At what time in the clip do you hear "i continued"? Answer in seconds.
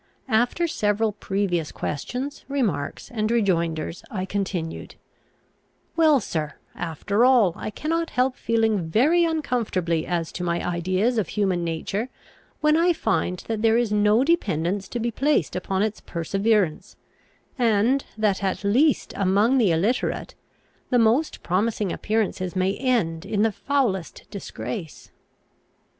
4.09-4.95